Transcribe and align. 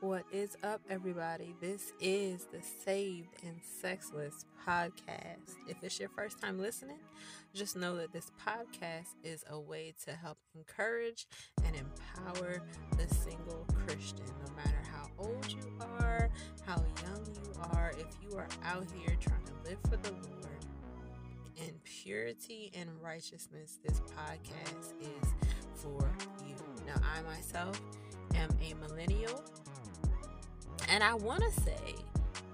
What 0.00 0.24
is 0.32 0.56
up, 0.62 0.80
everybody? 0.88 1.54
This 1.60 1.92
is 2.00 2.46
the 2.46 2.62
Saved 2.62 3.28
and 3.44 3.60
Sexless 3.82 4.46
podcast. 4.66 5.56
If 5.68 5.76
it's 5.82 6.00
your 6.00 6.08
first 6.08 6.40
time 6.40 6.58
listening, 6.58 7.00
just 7.52 7.76
know 7.76 7.94
that 7.96 8.10
this 8.10 8.32
podcast 8.46 9.14
is 9.22 9.44
a 9.50 9.60
way 9.60 9.92
to 10.06 10.12
help 10.12 10.38
encourage 10.54 11.26
and 11.66 11.76
empower 11.76 12.62
the 12.96 13.14
single 13.14 13.66
Christian. 13.86 14.24
No 14.46 14.54
matter 14.56 14.80
how 14.90 15.08
old 15.18 15.46
you 15.52 15.70
are, 16.00 16.30
how 16.64 16.82
young 17.04 17.26
you 17.34 17.52
are, 17.74 17.92
if 17.98 18.16
you 18.22 18.38
are 18.38 18.48
out 18.64 18.86
here 18.94 19.18
trying 19.20 19.44
to 19.44 19.68
live 19.68 19.78
for 19.82 19.98
the 19.98 20.12
Lord 20.12 20.64
in 21.58 21.74
purity 21.84 22.72
and 22.74 22.88
righteousness, 23.02 23.78
this 23.84 24.00
podcast 24.00 24.94
is 24.98 25.34
for 25.82 26.10
you. 26.46 26.54
Now, 26.86 27.00
I 27.02 27.22
myself 27.22 27.80
am 28.34 28.50
a 28.62 28.74
millennial 28.74 29.42
and 30.88 31.04
I 31.04 31.14
want 31.14 31.42
to 31.42 31.60
say 31.60 31.94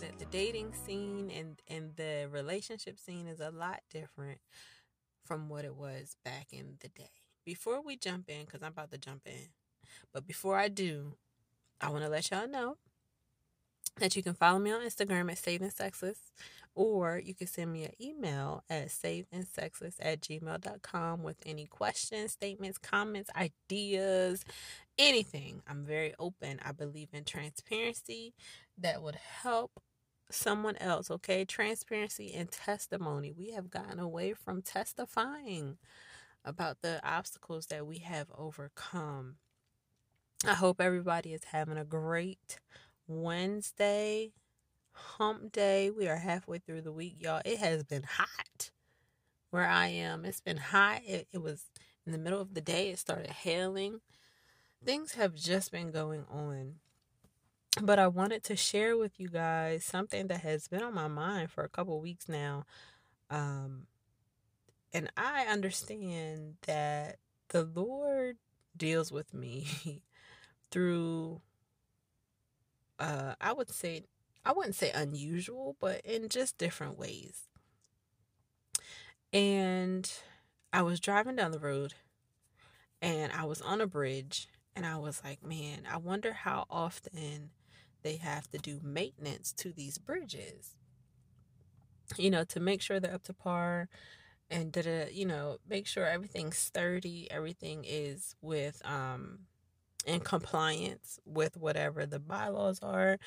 that 0.00 0.18
the 0.18 0.26
dating 0.26 0.74
scene 0.74 1.30
and, 1.34 1.60
and 1.68 1.96
the 1.96 2.28
relationship 2.30 2.98
scene 2.98 3.26
is 3.26 3.40
a 3.40 3.50
lot 3.50 3.80
different 3.90 4.38
from 5.24 5.48
what 5.48 5.64
it 5.64 5.74
was 5.74 6.16
back 6.24 6.48
in 6.52 6.76
the 6.80 6.88
day. 6.88 7.10
Before 7.44 7.80
we 7.80 7.96
jump 7.96 8.28
in, 8.28 8.44
because 8.44 8.62
I'm 8.62 8.72
about 8.72 8.90
to 8.90 8.98
jump 8.98 9.22
in, 9.24 9.48
but 10.12 10.26
before 10.26 10.58
I 10.58 10.68
do, 10.68 11.14
I 11.80 11.90
want 11.90 12.04
to 12.04 12.10
let 12.10 12.30
y'all 12.30 12.48
know 12.48 12.76
that 13.98 14.16
you 14.16 14.22
can 14.22 14.34
follow 14.34 14.58
me 14.58 14.70
on 14.70 14.82
Instagram 14.82 15.30
at 15.30 15.38
Saving 15.38 15.70
Sexless, 15.70 16.18
or 16.76 17.20
you 17.24 17.34
can 17.34 17.46
send 17.46 17.72
me 17.72 17.84
an 17.84 17.92
email 18.00 18.62
at 18.70 18.88
saveandsexless 18.88 19.94
at 19.98 20.20
gmail.com 20.20 21.22
with 21.22 21.38
any 21.44 21.64
questions, 21.64 22.32
statements, 22.32 22.78
comments, 22.78 23.30
ideas, 23.34 24.44
anything. 24.98 25.62
I'm 25.66 25.84
very 25.84 26.14
open. 26.18 26.60
I 26.64 26.72
believe 26.72 27.08
in 27.12 27.24
transparency 27.24 28.34
that 28.78 29.02
would 29.02 29.16
help 29.16 29.80
someone 30.30 30.76
else, 30.76 31.10
okay? 31.10 31.46
Transparency 31.46 32.34
and 32.34 32.50
testimony. 32.50 33.32
We 33.32 33.52
have 33.52 33.70
gotten 33.70 33.98
away 33.98 34.34
from 34.34 34.60
testifying 34.60 35.78
about 36.44 36.82
the 36.82 37.00
obstacles 37.02 37.66
that 37.66 37.86
we 37.86 37.98
have 37.98 38.26
overcome. 38.36 39.36
I 40.46 40.52
hope 40.54 40.80
everybody 40.80 41.32
is 41.32 41.44
having 41.44 41.78
a 41.78 41.84
great 41.84 42.60
Wednesday, 43.08 44.32
hump 44.96 45.52
day. 45.52 45.90
We 45.90 46.08
are 46.08 46.16
halfway 46.16 46.58
through 46.58 46.82
the 46.82 46.92
week, 46.92 47.16
y'all. 47.20 47.42
It 47.44 47.58
has 47.58 47.84
been 47.84 48.04
hot 48.04 48.70
where 49.50 49.66
I 49.66 49.88
am. 49.88 50.24
It's 50.24 50.40
been 50.40 50.56
hot. 50.56 51.02
It, 51.06 51.28
it 51.32 51.42
was 51.42 51.66
in 52.04 52.12
the 52.12 52.18
middle 52.18 52.40
of 52.40 52.54
the 52.54 52.60
day, 52.60 52.90
it 52.90 52.98
started 52.98 53.30
hailing 53.30 54.00
things 54.86 55.14
have 55.14 55.34
just 55.34 55.72
been 55.72 55.90
going 55.90 56.24
on. 56.30 56.76
But 57.82 57.98
I 57.98 58.06
wanted 58.06 58.42
to 58.44 58.56
share 58.56 58.96
with 58.96 59.20
you 59.20 59.28
guys 59.28 59.84
something 59.84 60.28
that 60.28 60.40
has 60.40 60.68
been 60.68 60.82
on 60.82 60.94
my 60.94 61.08
mind 61.08 61.50
for 61.50 61.62
a 61.62 61.68
couple 61.68 62.00
weeks 62.00 62.28
now. 62.28 62.64
Um, 63.28 63.86
and 64.94 65.10
I 65.16 65.44
understand 65.44 66.54
that 66.66 67.16
the 67.48 67.64
Lord 67.64 68.38
deals 68.74 69.12
with 69.12 69.34
me 69.34 69.66
through, 70.70 71.42
uh, 72.98 73.34
I 73.40 73.52
would 73.52 73.70
say, 73.70 74.04
I 74.46 74.52
wouldn't 74.52 74.76
say 74.76 74.92
unusual, 74.92 75.76
but 75.80 76.02
in 76.06 76.28
just 76.28 76.56
different 76.56 76.96
ways. 76.96 77.48
And 79.32 80.10
I 80.72 80.82
was 80.82 81.00
driving 81.00 81.36
down 81.36 81.50
the 81.50 81.58
road 81.58 81.94
and 83.02 83.32
I 83.32 83.44
was 83.44 83.60
on 83.60 83.80
a 83.80 83.86
bridge 83.86 84.48
and 84.74 84.86
I 84.86 84.96
was 84.98 85.22
like, 85.24 85.42
man, 85.42 85.82
I 85.90 85.96
wonder 85.96 86.32
how 86.32 86.66
often 86.70 87.50
they 88.02 88.16
have 88.16 88.50
to 88.52 88.58
do 88.58 88.80
maintenance 88.82 89.52
to 89.54 89.72
these 89.72 89.98
bridges. 89.98 90.76
You 92.16 92.30
know, 92.30 92.44
to 92.44 92.60
make 92.60 92.82
sure 92.82 93.00
they're 93.00 93.14
up 93.14 93.24
to 93.24 93.34
par 93.34 93.88
and 94.50 94.72
to, 94.74 95.08
you 95.12 95.26
know, 95.26 95.58
make 95.68 95.86
sure 95.86 96.06
everything's 96.06 96.58
sturdy, 96.58 97.28
everything 97.30 97.84
is 97.86 98.36
with 98.40 98.80
um 98.84 99.40
in 100.06 100.20
compliance 100.20 101.18
with 101.26 101.56
whatever 101.56 102.06
the 102.06 102.20
bylaws 102.20 102.78
are. 102.82 103.18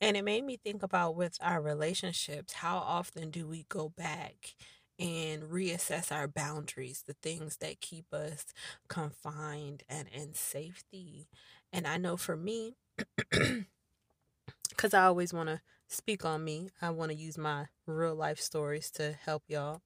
And 0.00 0.16
it 0.16 0.24
made 0.24 0.44
me 0.44 0.56
think 0.56 0.82
about 0.82 1.16
with 1.16 1.36
our 1.42 1.60
relationships, 1.60 2.54
how 2.54 2.78
often 2.78 3.30
do 3.30 3.46
we 3.46 3.66
go 3.68 3.88
back 3.90 4.54
and 4.98 5.42
reassess 5.44 6.10
our 6.10 6.26
boundaries, 6.28 7.04
the 7.06 7.14
things 7.22 7.58
that 7.58 7.80
keep 7.80 8.12
us 8.12 8.46
confined 8.88 9.82
and 9.88 10.08
in 10.08 10.34
safety. 10.34 11.28
And 11.72 11.86
I 11.86 11.98
know 11.98 12.16
for 12.16 12.36
me, 12.36 12.76
because 13.30 14.94
I 14.94 15.04
always 15.04 15.32
want 15.32 15.48
to 15.48 15.60
speak 15.88 16.24
on 16.24 16.44
me, 16.44 16.70
I 16.80 16.90
want 16.90 17.10
to 17.10 17.16
use 17.16 17.38
my 17.38 17.66
real 17.86 18.14
life 18.14 18.40
stories 18.40 18.90
to 18.92 19.12
help 19.12 19.44
y'all. 19.48 19.82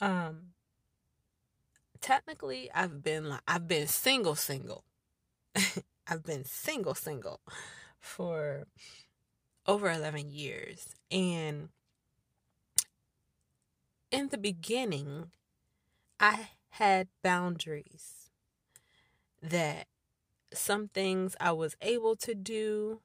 Um, 0.00 0.52
technically, 2.00 2.70
I've 2.74 3.02
been 3.02 3.28
like 3.28 3.40
I've 3.48 3.66
been 3.68 3.86
single, 3.86 4.34
single. 4.34 4.84
I've 6.06 6.24
been 6.24 6.44
single, 6.44 6.94
single 6.94 7.40
for 8.00 8.66
over 9.66 9.90
11 9.90 10.30
years. 10.30 10.94
And 11.10 11.68
in 14.10 14.28
the 14.28 14.38
beginning, 14.38 15.30
I 16.20 16.50
had 16.70 17.08
boundaries 17.22 18.30
that 19.42 19.86
some 20.52 20.88
things 20.88 21.36
I 21.40 21.52
was 21.52 21.76
able 21.80 22.16
to 22.16 22.34
do, 22.34 23.00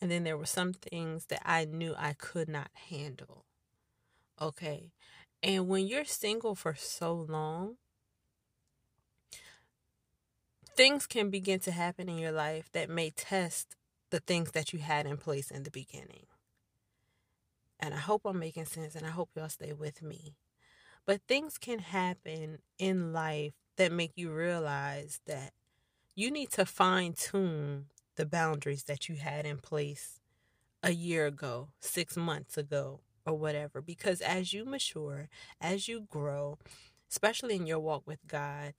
and 0.00 0.10
then 0.10 0.24
there 0.24 0.38
were 0.38 0.46
some 0.46 0.72
things 0.74 1.26
that 1.26 1.42
I 1.44 1.64
knew 1.66 1.94
I 1.96 2.14
could 2.14 2.48
not 2.48 2.70
handle. 2.90 3.44
Okay. 4.40 4.92
And 5.42 5.68
when 5.68 5.86
you're 5.86 6.04
single 6.04 6.54
for 6.54 6.74
so 6.74 7.14
long, 7.14 7.76
things 10.76 11.06
can 11.06 11.30
begin 11.30 11.60
to 11.60 11.72
happen 11.72 12.08
in 12.08 12.18
your 12.18 12.32
life 12.32 12.70
that 12.72 12.90
may 12.90 13.10
test 13.10 13.76
the 14.10 14.20
things 14.20 14.52
that 14.52 14.72
you 14.72 14.80
had 14.80 15.06
in 15.06 15.16
place 15.16 15.50
in 15.50 15.62
the 15.62 15.70
beginning. 15.70 16.26
And 17.78 17.94
I 17.94 17.98
hope 17.98 18.22
I'm 18.24 18.38
making 18.38 18.66
sense 18.66 18.94
and 18.94 19.06
I 19.06 19.10
hope 19.10 19.30
y'all 19.34 19.48
stay 19.48 19.72
with 19.72 20.02
me. 20.02 20.36
But 21.06 21.22
things 21.26 21.58
can 21.58 21.78
happen 21.78 22.58
in 22.78 23.12
life 23.12 23.54
that 23.76 23.92
make 23.92 24.12
you 24.16 24.30
realize 24.30 25.20
that 25.26 25.52
you 26.14 26.30
need 26.30 26.50
to 26.50 26.66
fine 26.66 27.14
tune 27.14 27.86
the 28.16 28.26
boundaries 28.26 28.84
that 28.84 29.08
you 29.08 29.16
had 29.16 29.46
in 29.46 29.56
place 29.58 30.20
a 30.82 30.92
year 30.92 31.26
ago, 31.26 31.68
six 31.80 32.16
months 32.16 32.58
ago, 32.58 33.00
or 33.24 33.34
whatever. 33.34 33.80
Because 33.80 34.20
as 34.20 34.52
you 34.52 34.64
mature, 34.64 35.28
as 35.60 35.88
you 35.88 36.06
grow, 36.08 36.58
especially 37.10 37.56
in 37.56 37.66
your 37.66 37.80
walk 37.80 38.02
with 38.06 38.26
God, 38.26 38.74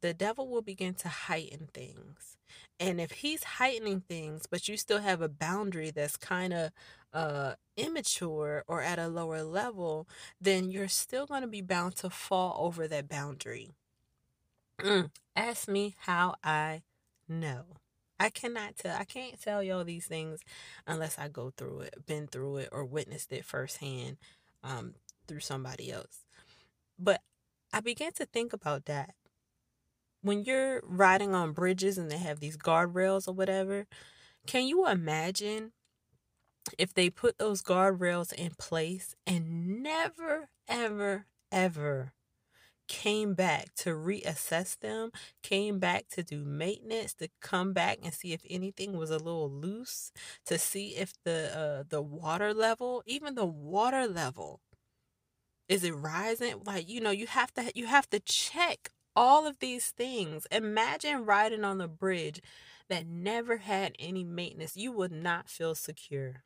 the 0.00 0.14
devil 0.14 0.48
will 0.48 0.62
begin 0.62 0.94
to 0.94 1.08
heighten 1.08 1.68
things. 1.72 2.36
And 2.80 3.00
if 3.00 3.10
he's 3.10 3.42
heightening 3.44 4.02
things, 4.02 4.46
but 4.48 4.68
you 4.68 4.76
still 4.76 5.00
have 5.00 5.20
a 5.20 5.28
boundary 5.28 5.90
that's 5.90 6.16
kind 6.16 6.52
of 6.52 6.70
uh, 7.12 7.54
immature 7.76 8.64
or 8.68 8.82
at 8.82 8.98
a 8.98 9.08
lower 9.08 9.42
level, 9.42 10.08
then 10.40 10.70
you're 10.70 10.88
still 10.88 11.26
going 11.26 11.42
to 11.42 11.48
be 11.48 11.62
bound 11.62 11.96
to 11.96 12.10
fall 12.10 12.56
over 12.58 12.86
that 12.86 13.08
boundary. 13.08 13.70
Mm. 14.80 15.10
Ask 15.34 15.68
me 15.68 15.96
how 15.98 16.36
I 16.44 16.82
know. 17.28 17.64
I 18.20 18.30
cannot 18.30 18.76
tell. 18.76 18.96
I 18.96 19.04
can't 19.04 19.40
tell 19.40 19.62
y'all 19.62 19.84
these 19.84 20.06
things 20.06 20.40
unless 20.86 21.18
I 21.18 21.28
go 21.28 21.52
through 21.56 21.80
it, 21.80 22.06
been 22.06 22.26
through 22.26 22.58
it, 22.58 22.68
or 22.72 22.84
witnessed 22.84 23.32
it 23.32 23.44
firsthand 23.44 24.18
um, 24.62 24.94
through 25.26 25.40
somebody 25.40 25.90
else. 25.92 26.24
But 26.98 27.22
I 27.72 27.80
began 27.80 28.12
to 28.12 28.26
think 28.26 28.52
about 28.52 28.86
that 28.86 29.14
when 30.28 30.44
you're 30.44 30.82
riding 30.84 31.34
on 31.34 31.52
bridges 31.52 31.96
and 31.96 32.10
they 32.10 32.18
have 32.18 32.38
these 32.38 32.58
guardrails 32.58 33.26
or 33.26 33.32
whatever, 33.32 33.86
can 34.46 34.66
you 34.66 34.86
imagine 34.86 35.72
if 36.76 36.92
they 36.92 37.08
put 37.08 37.38
those 37.38 37.62
guardrails 37.62 38.32
in 38.34 38.50
place 38.58 39.16
and 39.26 39.82
never, 39.82 40.50
ever, 40.68 41.24
ever 41.50 42.12
came 42.88 43.32
back 43.32 43.74
to 43.76 43.90
reassess 43.90 44.78
them, 44.78 45.12
came 45.42 45.78
back 45.78 46.08
to 46.08 46.22
do 46.22 46.44
maintenance, 46.44 47.14
to 47.14 47.28
come 47.40 47.72
back 47.72 47.98
and 48.02 48.12
see 48.12 48.34
if 48.34 48.42
anything 48.50 48.98
was 48.98 49.10
a 49.10 49.16
little 49.16 49.50
loose, 49.50 50.12
to 50.44 50.58
see 50.58 50.88
if 50.88 51.14
the 51.24 51.56
uh, 51.56 51.84
the 51.88 52.02
water 52.02 52.52
level, 52.52 53.02
even 53.06 53.34
the 53.34 53.46
water 53.46 54.06
level, 54.06 54.60
is 55.70 55.84
it 55.84 55.94
rising? 55.94 56.62
Like 56.66 56.86
you 56.86 57.00
know, 57.00 57.10
you 57.10 57.26
have 57.26 57.52
to 57.54 57.72
you 57.74 57.86
have 57.86 58.10
to 58.10 58.20
check 58.20 58.90
all 59.18 59.48
of 59.48 59.58
these 59.58 59.88
things. 59.88 60.46
Imagine 60.52 61.26
riding 61.26 61.64
on 61.64 61.80
a 61.80 61.88
bridge 61.88 62.40
that 62.88 63.08
never 63.08 63.56
had 63.56 63.96
any 63.98 64.22
maintenance. 64.22 64.76
You 64.76 64.92
would 64.92 65.10
not 65.10 65.48
feel 65.48 65.74
secure. 65.74 66.44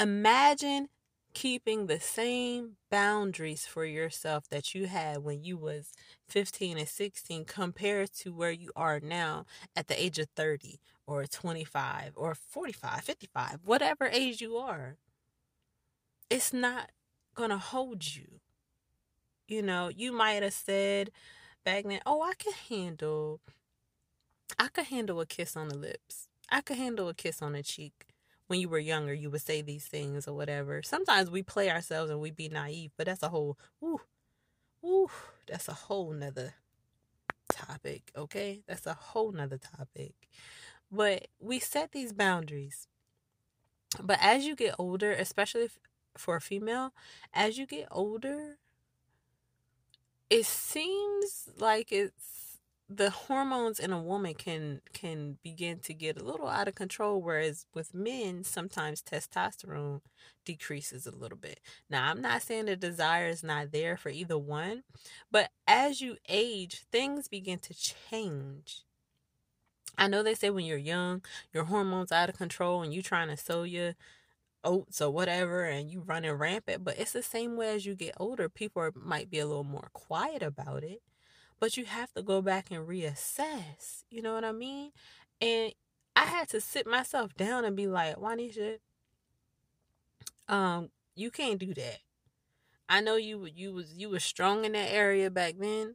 Imagine 0.00 0.88
keeping 1.34 1.86
the 1.86 2.00
same 2.00 2.76
boundaries 2.90 3.66
for 3.66 3.84
yourself 3.84 4.48
that 4.48 4.74
you 4.74 4.86
had 4.86 5.18
when 5.18 5.44
you 5.44 5.58
was 5.58 5.92
15 6.28 6.78
and 6.78 6.88
16 6.88 7.44
compared 7.44 8.10
to 8.14 8.32
where 8.32 8.50
you 8.50 8.72
are 8.74 9.00
now 9.00 9.44
at 9.76 9.86
the 9.86 10.02
age 10.02 10.18
of 10.18 10.28
30 10.34 10.80
or 11.06 11.26
25 11.26 12.14
or 12.16 12.34
45, 12.34 13.02
55, 13.02 13.58
whatever 13.66 14.06
age 14.06 14.40
you 14.40 14.56
are, 14.56 14.96
it's 16.30 16.54
not 16.54 16.90
going 17.34 17.50
to 17.50 17.58
hold 17.58 18.16
you. 18.16 18.40
You 19.50 19.62
know, 19.62 19.88
you 19.88 20.12
might 20.12 20.44
have 20.44 20.52
said 20.52 21.10
back 21.64 21.82
then, 21.82 22.00
oh, 22.06 22.22
I 22.22 22.34
can 22.38 22.52
handle, 22.68 23.40
I 24.60 24.68
could 24.68 24.84
handle 24.84 25.20
a 25.20 25.26
kiss 25.26 25.56
on 25.56 25.66
the 25.66 25.76
lips. 25.76 26.28
I 26.52 26.60
could 26.60 26.76
handle 26.76 27.08
a 27.08 27.14
kiss 27.14 27.42
on 27.42 27.54
the 27.54 27.64
cheek. 27.64 28.06
When 28.46 28.60
you 28.60 28.68
were 28.68 28.78
younger, 28.78 29.12
you 29.12 29.28
would 29.28 29.40
say 29.42 29.60
these 29.60 29.86
things 29.86 30.28
or 30.28 30.34
whatever. 30.34 30.82
Sometimes 30.84 31.32
we 31.32 31.42
play 31.42 31.68
ourselves 31.68 32.12
and 32.12 32.20
we 32.20 32.30
be 32.30 32.48
naive, 32.48 32.92
but 32.96 33.06
that's 33.06 33.24
a 33.24 33.28
whole, 33.28 33.58
woo, 33.80 34.00
woo, 34.82 35.10
that's 35.48 35.66
a 35.66 35.74
whole 35.74 36.12
nother 36.12 36.54
topic, 37.52 38.12
okay? 38.16 38.62
That's 38.68 38.86
a 38.86 38.94
whole 38.94 39.32
nother 39.32 39.58
topic. 39.58 40.14
But 40.92 41.26
we 41.40 41.58
set 41.58 41.90
these 41.90 42.12
boundaries. 42.12 42.86
But 44.00 44.18
as 44.22 44.46
you 44.46 44.54
get 44.54 44.76
older, 44.78 45.10
especially 45.10 45.70
for 46.16 46.36
a 46.36 46.40
female, 46.40 46.92
as 47.34 47.58
you 47.58 47.66
get 47.66 47.88
older, 47.90 48.58
it 50.30 50.46
seems 50.46 51.48
like 51.58 51.92
it's 51.92 52.58
the 52.88 53.10
hormones 53.10 53.78
in 53.78 53.92
a 53.92 54.02
woman 54.02 54.34
can 54.34 54.80
can 54.92 55.38
begin 55.44 55.78
to 55.78 55.94
get 55.94 56.18
a 56.20 56.24
little 56.24 56.48
out 56.48 56.66
of 56.68 56.74
control 56.74 57.22
whereas 57.22 57.66
with 57.72 57.94
men 57.94 58.42
sometimes 58.42 59.00
testosterone 59.02 60.00
decreases 60.44 61.06
a 61.06 61.14
little 61.16 61.38
bit. 61.38 61.60
Now 61.88 62.10
i'm 62.10 62.20
not 62.20 62.42
saying 62.42 62.66
the 62.66 62.76
desire 62.76 63.28
is 63.28 63.44
not 63.44 63.70
there 63.72 63.96
for 63.96 64.08
either 64.08 64.38
one 64.38 64.82
but 65.30 65.50
as 65.68 66.00
you 66.00 66.16
age 66.28 66.84
things 66.90 67.28
begin 67.28 67.58
to 67.60 67.74
change. 67.74 68.82
I 69.98 70.08
know 70.08 70.22
they 70.22 70.34
say 70.34 70.50
when 70.50 70.64
you're 70.64 70.78
young 70.78 71.22
your 71.52 71.64
hormones 71.64 72.12
out 72.12 72.28
of 72.28 72.36
control 72.36 72.82
and 72.82 72.92
you 72.92 73.02
trying 73.02 73.28
to 73.28 73.36
sow 73.36 73.62
your 73.62 73.94
oats 74.64 75.00
or 75.00 75.10
whatever 75.10 75.64
and 75.64 75.90
you 75.90 76.00
running 76.00 76.32
rampant 76.32 76.84
but 76.84 76.98
it's 76.98 77.12
the 77.12 77.22
same 77.22 77.56
way 77.56 77.74
as 77.74 77.86
you 77.86 77.94
get 77.94 78.14
older 78.18 78.48
people 78.48 78.82
are, 78.82 78.92
might 78.94 79.30
be 79.30 79.38
a 79.38 79.46
little 79.46 79.64
more 79.64 79.88
quiet 79.92 80.42
about 80.42 80.84
it 80.84 81.00
but 81.60 81.76
you 81.76 81.84
have 81.84 82.12
to 82.14 82.22
go 82.22 82.40
back 82.40 82.70
and 82.70 82.88
reassess. 82.88 84.04
You 84.10 84.22
know 84.22 84.34
what 84.34 84.44
I 84.44 84.52
mean? 84.52 84.90
And 85.40 85.72
I 86.16 86.24
had 86.24 86.48
to 86.48 86.60
sit 86.60 86.86
myself 86.86 87.34
down 87.36 87.64
and 87.64 87.76
be 87.76 87.86
like, 87.86 88.16
Juanisha, 88.16 88.78
um, 90.48 90.88
you 91.14 91.30
can't 91.30 91.60
do 91.60 91.74
that. 91.74 91.98
I 92.88 93.00
know 93.00 93.14
you 93.16 93.46
you 93.54 93.72
was 93.72 93.92
you 93.94 94.08
was 94.08 94.24
strong 94.24 94.64
in 94.64 94.72
that 94.72 94.92
area 94.92 95.30
back 95.30 95.54
then, 95.60 95.94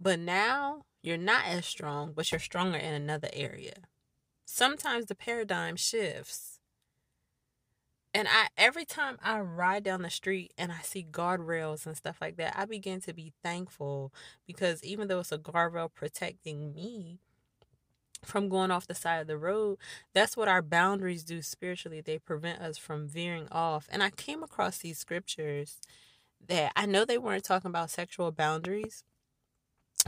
but 0.00 0.18
now 0.18 0.84
you're 1.02 1.18
not 1.18 1.44
as 1.44 1.66
strong, 1.66 2.12
but 2.14 2.30
you're 2.32 2.38
stronger 2.38 2.78
in 2.78 2.94
another 2.94 3.28
area. 3.34 3.74
Sometimes 4.46 5.06
the 5.06 5.14
paradigm 5.14 5.76
shifts 5.76 6.57
and 8.18 8.26
I 8.26 8.48
every 8.56 8.84
time 8.84 9.16
I 9.22 9.38
ride 9.38 9.84
down 9.84 10.02
the 10.02 10.10
street 10.10 10.52
and 10.58 10.72
I 10.72 10.80
see 10.82 11.06
guardrails 11.08 11.86
and 11.86 11.96
stuff 11.96 12.16
like 12.20 12.36
that, 12.38 12.52
I 12.58 12.64
begin 12.64 13.00
to 13.02 13.14
be 13.14 13.32
thankful 13.44 14.12
because 14.44 14.82
even 14.82 15.06
though 15.06 15.20
it's 15.20 15.30
a 15.30 15.38
guardrail 15.38 15.88
protecting 15.94 16.74
me 16.74 17.20
from 18.24 18.48
going 18.48 18.72
off 18.72 18.88
the 18.88 18.94
side 18.96 19.20
of 19.20 19.28
the 19.28 19.38
road, 19.38 19.78
that's 20.14 20.36
what 20.36 20.48
our 20.48 20.62
boundaries 20.62 21.22
do 21.22 21.42
spiritually. 21.42 22.00
They 22.00 22.18
prevent 22.18 22.60
us 22.60 22.76
from 22.76 23.06
veering 23.06 23.46
off. 23.52 23.86
And 23.88 24.02
I 24.02 24.10
came 24.10 24.42
across 24.42 24.78
these 24.78 24.98
scriptures 24.98 25.80
that 26.48 26.72
I 26.74 26.86
know 26.86 27.04
they 27.04 27.18
weren't 27.18 27.44
talking 27.44 27.70
about 27.70 27.88
sexual 27.88 28.32
boundaries, 28.32 29.04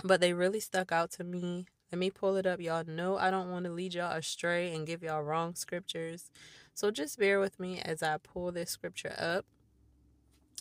but 0.02 0.20
they 0.20 0.32
really 0.32 0.58
stuck 0.58 0.90
out 0.90 1.12
to 1.12 1.22
me. 1.22 1.66
Let 1.92 1.98
me 1.98 2.10
pull 2.10 2.36
it 2.36 2.46
up. 2.46 2.60
Y'all 2.60 2.84
know 2.86 3.16
I 3.18 3.30
don't 3.30 3.50
want 3.50 3.64
to 3.64 3.72
lead 3.72 3.94
y'all 3.94 4.16
astray 4.16 4.74
and 4.74 4.86
give 4.86 5.02
y'all 5.02 5.22
wrong 5.22 5.54
scriptures. 5.54 6.30
So 6.72 6.90
just 6.90 7.18
bear 7.18 7.40
with 7.40 7.58
me 7.58 7.80
as 7.80 8.02
I 8.02 8.18
pull 8.18 8.52
this 8.52 8.70
scripture 8.70 9.14
up. 9.18 9.44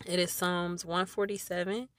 It 0.06 0.18
is 0.18 0.31
Psalms 0.31 0.86
147, 0.86 1.90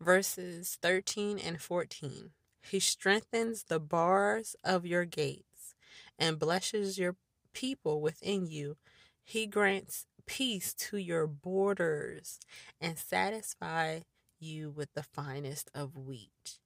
verses 0.00 0.78
13 0.82 1.38
and 1.38 1.60
14. 1.60 2.30
He 2.62 2.80
strengthens 2.80 3.64
the 3.64 3.80
bars 3.80 4.56
of 4.64 4.84
your 4.84 5.04
gates 5.04 5.74
and 6.18 6.38
blesses 6.38 6.98
your 6.98 7.16
people 7.52 8.00
within 8.00 8.46
you. 8.46 8.76
He 9.22 9.46
grants 9.46 10.06
peace 10.26 10.74
to 10.74 10.96
your 10.98 11.26
borders 11.26 12.38
and 12.80 12.98
satisfy 12.98 14.00
you 14.38 14.70
with 14.70 14.92
the 14.94 15.02
finest 15.02 15.70
of 15.74 15.96
wheat. 15.96 16.58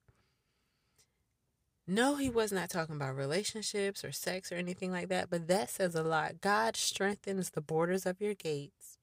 No, 1.91 2.17
he 2.17 2.29
was 2.29 2.51
not 2.51 2.69
talking 2.69 2.95
about 2.95 3.15
relationships 3.15 4.05
or 4.05 4.11
sex 4.11 4.51
or 4.51 4.55
anything 4.55 4.91
like 4.91 5.07
that, 5.07 5.31
but 5.31 5.47
that 5.47 5.71
says 5.71 5.95
a 5.95 6.03
lot. 6.03 6.39
God 6.39 6.75
strengthens 6.75 7.49
the 7.49 7.61
borders 7.61 8.05
of 8.05 8.21
your 8.21 8.35
gates. 8.35 8.99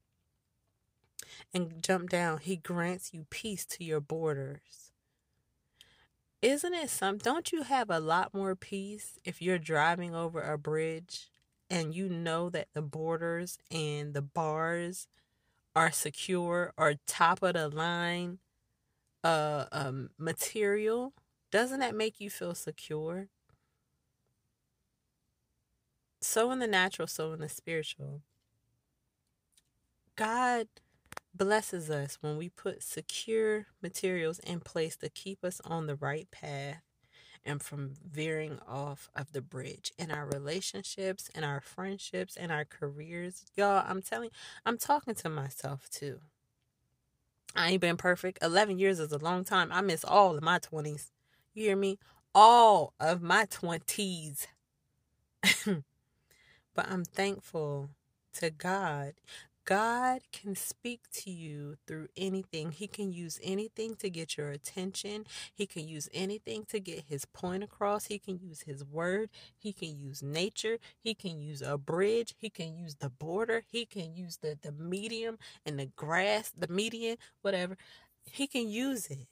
And 1.52 1.82
jump 1.82 2.10
down, 2.10 2.38
he 2.38 2.54
grants 2.54 3.12
you 3.12 3.26
peace 3.28 3.66
to 3.66 3.82
your 3.82 3.98
borders. 3.98 4.92
Isn't 6.40 6.74
it 6.74 6.88
some 6.90 7.18
don't 7.18 7.50
you 7.50 7.64
have 7.64 7.90
a 7.90 7.98
lot 7.98 8.32
more 8.32 8.54
peace 8.54 9.18
if 9.24 9.42
you're 9.42 9.58
driving 9.58 10.14
over 10.14 10.40
a 10.40 10.56
bridge 10.56 11.28
and 11.68 11.92
you 11.92 12.08
know 12.08 12.48
that 12.50 12.68
the 12.72 12.82
borders 12.82 13.58
and 13.68 14.14
the 14.14 14.22
bars 14.22 15.08
are 15.74 15.90
secure 15.90 16.72
or 16.76 16.94
top 17.04 17.42
of 17.42 17.54
the 17.54 17.68
line 17.68 18.38
uh 19.24 19.64
um 19.72 20.10
material? 20.18 21.12
Doesn't 21.50 21.80
that 21.80 21.94
make 21.94 22.20
you 22.20 22.30
feel 22.30 22.54
secure? 22.54 23.28
So 26.20 26.50
in 26.50 26.58
the 26.58 26.66
natural, 26.66 27.08
so 27.08 27.32
in 27.32 27.40
the 27.40 27.48
spiritual. 27.48 28.22
God 30.16 30.66
blesses 31.34 31.90
us 31.90 32.18
when 32.20 32.36
we 32.36 32.48
put 32.48 32.82
secure 32.82 33.66
materials 33.82 34.38
in 34.40 34.60
place 34.60 34.96
to 34.96 35.08
keep 35.08 35.44
us 35.44 35.60
on 35.64 35.86
the 35.86 35.94
right 35.94 36.28
path 36.30 36.82
and 37.44 37.62
from 37.62 37.94
veering 38.04 38.58
off 38.66 39.08
of 39.14 39.32
the 39.32 39.42
bridge 39.42 39.92
in 39.98 40.10
our 40.10 40.26
relationships, 40.26 41.30
in 41.34 41.44
our 41.44 41.60
friendships, 41.60 42.36
in 42.36 42.50
our 42.50 42.64
careers. 42.64 43.44
Y'all, 43.54 43.84
I'm 43.86 44.02
telling 44.02 44.30
I'm 44.64 44.78
talking 44.78 45.14
to 45.14 45.28
myself 45.28 45.88
too. 45.90 46.20
I 47.54 47.70
ain't 47.70 47.80
been 47.80 47.96
perfect. 47.96 48.38
11 48.42 48.78
years 48.78 48.98
is 48.98 49.12
a 49.12 49.18
long 49.18 49.44
time. 49.44 49.70
I 49.72 49.80
miss 49.80 50.04
all 50.04 50.36
of 50.36 50.42
my 50.42 50.58
20s. 50.58 51.10
Hear 51.56 51.74
me? 51.74 51.98
All 52.34 52.92
of 53.00 53.22
my 53.22 53.46
20s. 53.46 54.46
but 55.64 56.86
I'm 56.86 57.02
thankful 57.02 57.88
to 58.34 58.50
God. 58.50 59.14
God 59.64 60.20
can 60.32 60.54
speak 60.54 61.00
to 61.14 61.30
you 61.30 61.78
through 61.86 62.08
anything. 62.14 62.72
He 62.72 62.86
can 62.86 63.10
use 63.10 63.40
anything 63.42 63.96
to 63.96 64.10
get 64.10 64.36
your 64.36 64.50
attention. 64.50 65.24
He 65.54 65.64
can 65.64 65.88
use 65.88 66.10
anything 66.12 66.66
to 66.68 66.78
get 66.78 67.04
his 67.08 67.24
point 67.24 67.64
across. 67.64 68.04
He 68.04 68.18
can 68.18 68.38
use 68.38 68.60
his 68.60 68.84
word. 68.84 69.30
He 69.56 69.72
can 69.72 69.98
use 69.98 70.22
nature. 70.22 70.76
He 71.02 71.14
can 71.14 71.40
use 71.40 71.62
a 71.62 71.78
bridge. 71.78 72.34
He 72.36 72.50
can 72.50 72.76
use 72.76 72.96
the 72.96 73.08
border. 73.08 73.62
He 73.72 73.86
can 73.86 74.14
use 74.14 74.36
the, 74.42 74.58
the 74.60 74.72
medium 74.72 75.38
and 75.64 75.78
the 75.78 75.86
grass, 75.86 76.52
the 76.54 76.68
median, 76.68 77.16
whatever. 77.40 77.78
He 78.30 78.46
can 78.46 78.68
use 78.68 79.06
it 79.06 79.26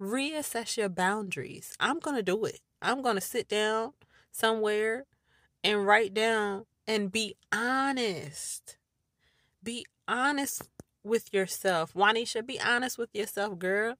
reassess 0.00 0.76
your 0.76 0.88
boundaries. 0.88 1.74
I'm 1.80 1.98
going 1.98 2.16
to 2.16 2.22
do 2.22 2.44
it. 2.44 2.60
I'm 2.80 3.02
going 3.02 3.16
to 3.16 3.20
sit 3.20 3.48
down 3.48 3.92
somewhere 4.30 5.04
and 5.64 5.86
write 5.86 6.14
down 6.14 6.66
and 6.86 7.10
be 7.10 7.36
honest. 7.52 8.76
Be 9.62 9.84
honest 10.06 10.62
with 11.02 11.32
yourself. 11.32 11.92
Juanisha, 11.94 12.46
be 12.46 12.60
honest 12.60 12.98
with 12.98 13.10
yourself, 13.12 13.58
girl. 13.58 13.96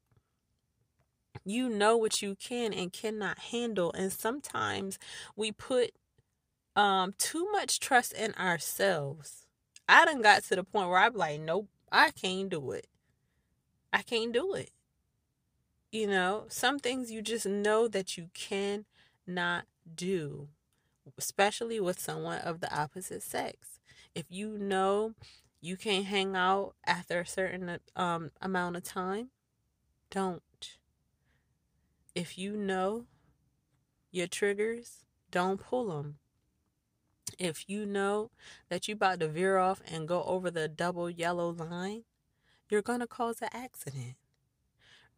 You 1.45 1.69
know 1.69 1.97
what 1.97 2.23
you 2.23 2.35
can 2.35 2.73
and 2.73 2.93
cannot 2.93 3.39
handle. 3.39 3.93
And 3.93 4.13
sometimes 4.13 4.99
we 5.37 5.53
put 5.53 5.93
um 6.77 7.15
too 7.19 7.51
much 7.51 7.81
trust 7.81 8.13
in 8.13 8.35
ourselves. 8.35 9.47
I 9.89 10.05
done 10.05 10.23
got 10.23 10.45
to 10.45 10.57
the 10.57 10.65
point 10.65 10.89
where 10.91 10.99
I'm 10.99 11.15
like, 11.15 11.41
nope, 11.41 11.69
I 11.91 12.11
can't 12.11 12.49
do 12.49 12.73
it. 12.73 12.87
I 13.93 14.03
can't 14.03 14.33
do 14.33 14.55
it. 14.55 14.71
You 15.91 16.07
know, 16.07 16.45
some 16.49 16.79
things 16.79 17.11
you 17.11 17.23
just 17.23 17.47
know 17.47 17.89
that 17.89 18.19
you 18.19 18.29
cannot 18.35 19.65
do, 19.95 20.49
especially 21.17 21.81
with 21.81 21.99
someone 21.99 22.41
of 22.41 22.61
the 22.61 22.75
opposite 22.75 23.23
sex. 23.23 23.81
If 24.15 24.27
you 24.29 24.59
know 24.59 25.15
you 25.63 25.79
can't 25.79 26.05
hang 26.05 26.37
out 26.37 26.75
after 26.87 27.21
a 27.21 27.27
certain 27.27 27.79
um, 27.97 28.33
amount 28.43 28.77
of 28.77 28.83
time, 28.83 29.31
don't. 30.11 30.43
If 32.15 32.37
you 32.37 32.55
know 32.55 33.07
your 34.11 34.27
triggers, 34.27 35.05
don't 35.31 35.59
pull 35.59 35.89
them. 35.89 36.19
If 37.39 37.69
you 37.69 37.87
know 37.87 38.31
that 38.69 38.89
you're 38.89 38.97
about 38.97 39.21
to 39.21 39.29
veer 39.29 39.57
off 39.57 39.81
and 39.91 40.07
go 40.09 40.23
over 40.25 40.51
the 40.51 40.69
double 40.69 41.09
yellow 41.09 41.49
line, 41.51 42.05
you're 42.69 42.83
going 42.83 43.01
to 43.01 43.07
cause 43.07 43.41
an 43.41 43.49
accident 43.53 44.17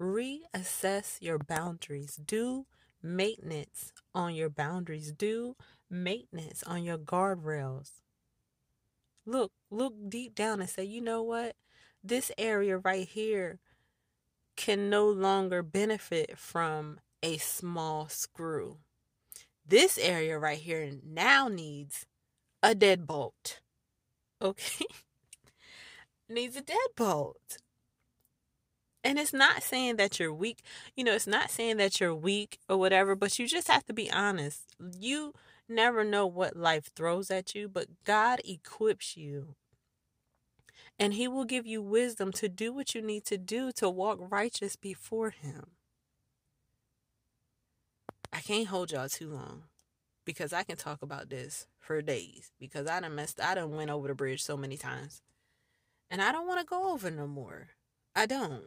reassess 0.00 1.18
your 1.20 1.38
boundaries. 1.38 2.16
Do 2.16 2.66
maintenance 3.02 3.92
on 4.14 4.34
your 4.34 4.48
boundaries. 4.48 5.12
Do 5.12 5.56
maintenance 5.90 6.62
on 6.62 6.84
your 6.84 6.98
guardrails. 6.98 7.90
Look, 9.26 9.52
look 9.70 9.94
deep 10.08 10.34
down 10.34 10.60
and 10.60 10.70
say, 10.70 10.84
you 10.84 11.00
know 11.00 11.22
what? 11.22 11.56
This 12.02 12.32
area 12.38 12.78
right 12.78 13.06
here 13.06 13.60
can 14.56 14.90
no 14.90 15.08
longer 15.08 15.62
benefit 15.62 16.38
from 16.38 16.98
a 17.22 17.36
small 17.36 18.08
screw. 18.08 18.78
This 19.66 19.98
area 19.98 20.38
right 20.38 20.58
here 20.58 20.90
now 21.04 21.48
needs 21.48 22.06
a 22.62 22.74
deadbolt. 22.74 23.60
Okay? 24.42 24.86
needs 26.28 26.56
a 26.56 26.62
deadbolt. 26.62 27.58
And 29.02 29.18
it's 29.18 29.32
not 29.32 29.62
saying 29.62 29.96
that 29.96 30.20
you're 30.20 30.32
weak. 30.32 30.62
You 30.94 31.04
know, 31.04 31.14
it's 31.14 31.26
not 31.26 31.50
saying 31.50 31.78
that 31.78 32.00
you're 32.00 32.14
weak 32.14 32.58
or 32.68 32.76
whatever, 32.76 33.14
but 33.14 33.38
you 33.38 33.46
just 33.46 33.68
have 33.68 33.84
to 33.86 33.94
be 33.94 34.10
honest. 34.10 34.74
You 34.98 35.32
never 35.68 36.04
know 36.04 36.26
what 36.26 36.56
life 36.56 36.90
throws 36.94 37.30
at 37.30 37.54
you, 37.54 37.68
but 37.68 37.86
God 38.04 38.40
equips 38.44 39.16
you. 39.16 39.54
And 40.98 41.14
He 41.14 41.26
will 41.28 41.46
give 41.46 41.66
you 41.66 41.80
wisdom 41.80 42.30
to 42.32 42.48
do 42.48 42.72
what 42.74 42.94
you 42.94 43.00
need 43.00 43.24
to 43.26 43.38
do 43.38 43.72
to 43.72 43.88
walk 43.88 44.18
righteous 44.20 44.76
before 44.76 45.30
Him. 45.30 45.68
I 48.32 48.40
can't 48.40 48.68
hold 48.68 48.92
y'all 48.92 49.08
too 49.08 49.30
long 49.30 49.64
because 50.24 50.52
I 50.52 50.62
can 50.62 50.76
talk 50.76 51.02
about 51.02 51.30
this 51.30 51.66
for 51.78 52.00
days 52.02 52.52
because 52.60 52.86
I 52.86 53.00
done 53.00 53.14
messed 53.14 53.40
I 53.40 53.54
done 53.54 53.74
went 53.74 53.90
over 53.90 54.08
the 54.08 54.14
bridge 54.14 54.42
so 54.42 54.56
many 54.56 54.76
times. 54.76 55.22
And 56.10 56.20
I 56.20 56.32
don't 56.32 56.46
want 56.46 56.60
to 56.60 56.66
go 56.66 56.92
over 56.92 57.10
no 57.10 57.26
more. 57.26 57.68
I 58.14 58.26
don't. 58.26 58.64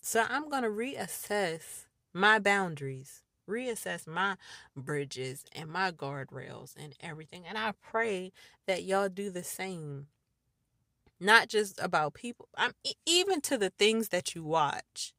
So 0.00 0.24
I'm 0.28 0.48
going 0.48 0.62
to 0.62 0.68
reassess 0.68 1.84
my 2.14 2.38
boundaries, 2.38 3.22
reassess 3.48 4.06
my 4.06 4.36
bridges 4.76 5.44
and 5.52 5.68
my 5.68 5.92
guardrails 5.92 6.74
and 6.76 6.94
everything. 7.00 7.44
And 7.46 7.58
I 7.58 7.74
pray 7.82 8.32
that 8.66 8.84
y'all 8.84 9.08
do 9.08 9.30
the 9.30 9.44
same. 9.44 10.06
Not 11.20 11.48
just 11.48 11.78
about 11.80 12.14
people, 12.14 12.48
I'm 12.56 12.72
even 13.04 13.42
to 13.42 13.58
the 13.58 13.70
things 13.70 14.08
that 14.08 14.34
you 14.34 14.42
watch. 14.42 15.12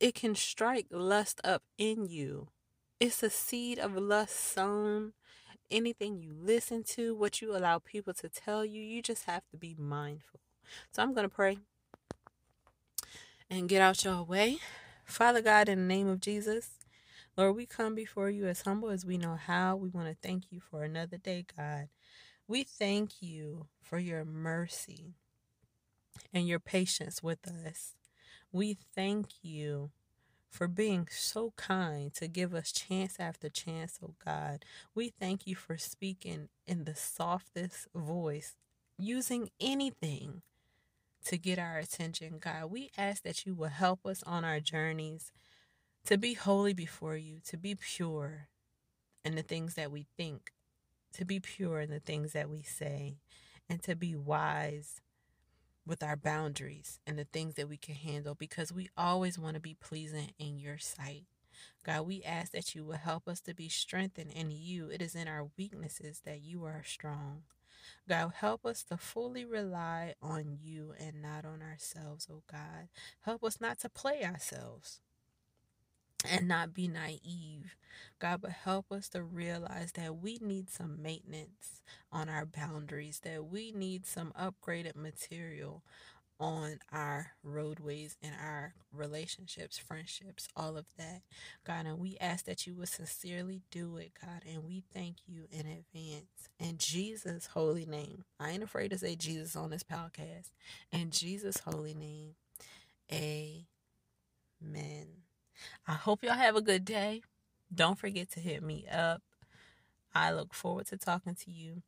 It 0.00 0.14
can 0.14 0.36
strike 0.36 0.86
lust 0.90 1.40
up 1.42 1.62
in 1.76 2.06
you. 2.06 2.48
It's 3.00 3.22
a 3.22 3.30
seed 3.30 3.78
of 3.80 3.96
lust 3.96 4.36
sown. 4.36 5.12
Anything 5.70 6.20
you 6.20 6.32
listen 6.38 6.84
to, 6.84 7.16
what 7.16 7.42
you 7.42 7.56
allow 7.56 7.78
people 7.78 8.14
to 8.14 8.28
tell 8.28 8.64
you, 8.64 8.80
you 8.80 9.02
just 9.02 9.24
have 9.24 9.42
to 9.50 9.56
be 9.56 9.74
mindful. 9.76 10.40
So 10.92 11.02
I'm 11.02 11.14
going 11.14 11.28
to 11.28 11.34
pray 11.34 11.58
and 13.50 13.68
get 13.68 13.82
out 13.82 14.04
your 14.04 14.22
way. 14.22 14.58
Father 15.04 15.42
God, 15.42 15.68
in 15.68 15.78
the 15.78 15.94
name 15.94 16.08
of 16.08 16.20
Jesus, 16.20 16.70
Lord, 17.36 17.56
we 17.56 17.66
come 17.66 17.94
before 17.94 18.30
you 18.30 18.46
as 18.46 18.62
humble 18.62 18.90
as 18.90 19.04
we 19.04 19.18
know 19.18 19.36
how. 19.36 19.76
We 19.76 19.88
want 19.88 20.08
to 20.08 20.16
thank 20.22 20.44
you 20.50 20.60
for 20.60 20.84
another 20.84 21.18
day, 21.18 21.44
God. 21.56 21.88
We 22.46 22.62
thank 22.62 23.20
you 23.20 23.66
for 23.82 23.98
your 23.98 24.24
mercy 24.24 25.14
and 26.32 26.46
your 26.46 26.60
patience 26.60 27.22
with 27.22 27.46
us. 27.48 27.94
We 28.52 28.78
thank 28.94 29.26
you 29.42 29.90
for 30.48 30.68
being 30.68 31.08
so 31.10 31.52
kind 31.56 32.14
to 32.14 32.28
give 32.28 32.54
us 32.54 32.70
chance 32.70 33.16
after 33.18 33.48
chance, 33.48 33.98
oh 34.02 34.14
God. 34.24 34.64
We 34.94 35.08
thank 35.08 35.46
you 35.46 35.56
for 35.56 35.76
speaking 35.76 36.48
in 36.66 36.84
the 36.84 36.94
softest 36.94 37.88
voice, 37.94 38.54
using 38.96 39.50
anything 39.60 40.42
to 41.24 41.38
get 41.38 41.58
our 41.58 41.78
attention, 41.78 42.38
God. 42.38 42.66
We 42.70 42.90
ask 42.96 43.22
that 43.22 43.46
you 43.46 43.54
will 43.54 43.68
help 43.68 44.06
us 44.06 44.22
on 44.24 44.44
our 44.44 44.60
journeys 44.60 45.32
to 46.06 46.18
be 46.18 46.34
holy 46.34 46.74
before 46.74 47.16
you, 47.16 47.38
to 47.46 47.56
be 47.56 47.74
pure 47.74 48.48
in 49.24 49.34
the 49.34 49.42
things 49.42 49.74
that 49.74 49.90
we 49.90 50.06
think, 50.16 50.52
to 51.14 51.24
be 51.24 51.40
pure 51.40 51.80
in 51.80 51.90
the 51.90 52.00
things 52.00 52.32
that 52.32 52.50
we 52.50 52.62
say, 52.62 53.16
and 53.68 53.82
to 53.82 53.96
be 53.96 54.14
wise 54.14 55.00
with 55.86 56.02
our 56.02 56.16
boundaries 56.16 56.98
and 57.06 57.18
the 57.18 57.24
things 57.24 57.54
that 57.54 57.68
we 57.68 57.76
can 57.76 57.94
handle 57.94 58.34
because 58.34 58.72
we 58.72 58.88
always 58.96 59.38
want 59.38 59.54
to 59.54 59.60
be 59.60 59.74
pleasing 59.74 60.30
in 60.38 60.58
your 60.58 60.78
sight. 60.78 61.24
God, 61.84 62.06
we 62.06 62.22
ask 62.22 62.52
that 62.52 62.74
you 62.74 62.84
will 62.84 62.94
help 62.94 63.28
us 63.28 63.40
to 63.42 63.54
be 63.54 63.68
strengthened 63.68 64.32
in 64.32 64.50
you. 64.50 64.88
It 64.88 65.02
is 65.02 65.14
in 65.14 65.28
our 65.28 65.48
weaknesses 65.56 66.22
that 66.24 66.42
you 66.42 66.64
are 66.64 66.82
strong. 66.84 67.42
God, 68.08 68.32
help 68.36 68.64
us 68.66 68.82
to 68.84 68.96
fully 68.96 69.44
rely 69.44 70.14
on 70.22 70.58
you 70.62 70.94
and 70.98 71.22
not 71.22 71.44
on 71.44 71.62
ourselves, 71.62 72.28
oh 72.30 72.42
God. 72.50 72.88
Help 73.22 73.44
us 73.44 73.60
not 73.60 73.78
to 73.80 73.88
play 73.88 74.24
ourselves 74.24 75.00
and 76.30 76.48
not 76.48 76.74
be 76.74 76.88
naive. 76.88 77.76
God, 78.18 78.40
but 78.42 78.50
help 78.52 78.90
us 78.90 79.08
to 79.10 79.22
realize 79.22 79.92
that 79.92 80.16
we 80.16 80.38
need 80.40 80.70
some 80.70 81.02
maintenance 81.02 81.82
on 82.10 82.28
our 82.28 82.46
boundaries, 82.46 83.20
that 83.24 83.44
we 83.46 83.72
need 83.72 84.06
some 84.06 84.32
upgraded 84.38 84.96
material 84.96 85.82
on 86.40 86.78
our 86.92 87.32
roadways 87.42 88.16
and 88.22 88.32
our 88.42 88.74
relationships, 88.92 89.78
friendships, 89.78 90.48
all 90.56 90.76
of 90.76 90.86
that. 90.98 91.22
God, 91.64 91.86
and 91.86 91.98
we 91.98 92.16
ask 92.20 92.44
that 92.46 92.66
you 92.66 92.74
would 92.74 92.88
sincerely 92.88 93.62
do 93.70 93.96
it, 93.96 94.12
God, 94.20 94.42
and 94.50 94.64
we 94.64 94.82
thank 94.92 95.16
you 95.26 95.46
in 95.50 95.60
advance. 95.60 96.48
In 96.58 96.78
Jesus' 96.78 97.46
holy 97.46 97.86
name. 97.86 98.24
I 98.38 98.50
ain't 98.50 98.62
afraid 98.62 98.90
to 98.90 98.98
say 98.98 99.16
Jesus 99.16 99.56
on 99.56 99.70
this 99.70 99.84
podcast. 99.84 100.50
In 100.92 101.10
Jesus' 101.10 101.58
holy 101.58 101.94
name. 101.94 102.34
Amen. 103.12 103.66
I 105.86 105.92
hope 105.92 106.24
y'all 106.24 106.34
have 106.34 106.56
a 106.56 106.62
good 106.62 106.84
day. 106.84 107.22
Don't 107.72 107.98
forget 107.98 108.30
to 108.32 108.40
hit 108.40 108.62
me 108.62 108.86
up. 108.92 109.22
I 110.14 110.32
look 110.32 110.54
forward 110.54 110.86
to 110.88 110.96
talking 110.96 111.34
to 111.34 111.50
you 111.50 111.82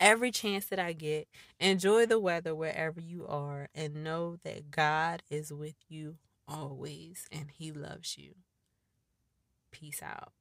every 0.00 0.30
chance 0.30 0.66
that 0.66 0.78
I 0.78 0.92
get. 0.92 1.28
Enjoy 1.60 2.06
the 2.06 2.18
weather 2.20 2.54
wherever 2.54 3.00
you 3.00 3.26
are 3.26 3.68
and 3.74 4.04
know 4.04 4.36
that 4.44 4.70
God 4.70 5.22
is 5.30 5.52
with 5.52 5.76
you 5.88 6.16
always 6.46 7.26
and 7.30 7.50
He 7.50 7.72
loves 7.72 8.16
you. 8.18 8.34
Peace 9.70 10.02
out. 10.02 10.32